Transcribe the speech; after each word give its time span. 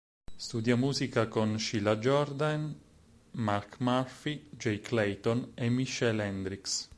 Studia 0.35 0.75
musica 0.75 1.27
con 1.27 1.59
Sheila 1.59 1.97
Jordan, 1.97 2.75
Mark 3.33 3.75
Murphy, 3.81 4.47
Jay 4.57 4.79
Clayton, 4.79 5.51
e 5.53 5.69
Michele 5.69 6.23
Hendricks. 6.23 6.89